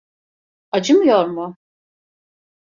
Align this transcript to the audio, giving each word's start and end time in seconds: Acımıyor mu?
Acımıyor 0.71 1.25
mu? 1.27 1.57